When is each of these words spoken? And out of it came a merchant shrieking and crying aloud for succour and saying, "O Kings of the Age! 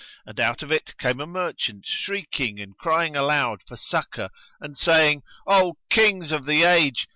And 0.25 0.39
out 0.39 0.63
of 0.63 0.71
it 0.71 0.97
came 0.97 1.19
a 1.19 1.27
merchant 1.27 1.85
shrieking 1.85 2.59
and 2.59 2.75
crying 2.75 3.15
aloud 3.15 3.61
for 3.67 3.77
succour 3.77 4.31
and 4.59 4.75
saying, 4.75 5.21
"O 5.45 5.77
Kings 5.91 6.31
of 6.31 6.47
the 6.47 6.63
Age! 6.63 7.07